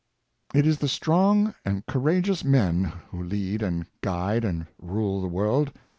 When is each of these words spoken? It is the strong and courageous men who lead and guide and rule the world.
It 0.55 0.65
is 0.65 0.79
the 0.79 0.87
strong 0.87 1.53
and 1.63 1.85
courageous 1.85 2.43
men 2.43 2.85
who 3.11 3.21
lead 3.21 3.61
and 3.61 3.85
guide 4.01 4.43
and 4.43 4.65
rule 4.79 5.21
the 5.21 5.27
world. 5.27 5.71